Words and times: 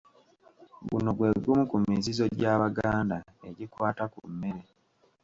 Guno 0.89 1.09
gwe 1.17 1.29
gumu 1.43 1.63
ku 1.71 1.75
mizizo 1.87 2.25
gy'Abaganda 2.37 3.17
egikwata 3.49 4.03
ku 4.13 4.19
mmere. 4.31 4.61